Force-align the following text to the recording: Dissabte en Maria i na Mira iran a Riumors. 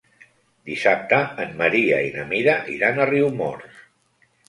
Dissabte 0.69 1.19
en 1.45 1.53
Maria 1.61 2.01
i 2.09 2.09
na 2.17 2.27
Mira 2.35 2.59
iran 2.79 2.99
a 3.07 3.11
Riumors. 3.15 3.89